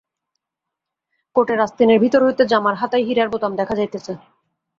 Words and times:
কোটের 1.35 1.59
আস্তিনের 1.59 1.99
ভিতর 1.99 2.21
হইতে 2.25 2.43
জামার 2.45 2.75
হাতায় 2.75 3.05
হীরার 3.07 3.29
বোতাম 3.29 3.51
দেখা 3.55 3.73
যাইতেছে। 3.75 4.13